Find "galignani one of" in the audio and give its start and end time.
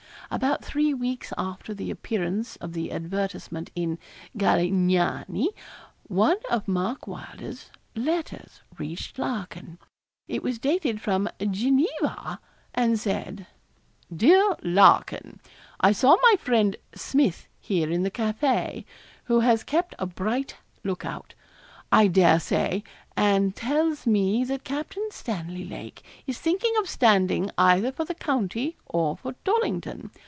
4.37-6.69